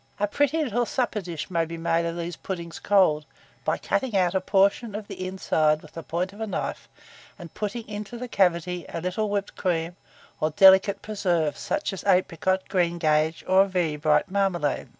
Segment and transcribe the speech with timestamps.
[0.19, 3.23] A pretty little supper dish may be made of these puddings cold,
[3.63, 6.89] by cutting out a portion of the inside with the point of a knife,
[7.37, 9.95] and putting into the cavity a little whipped cream
[10.39, 14.89] or delicate preserve, such as apricot, greengage, or very bright marmalade.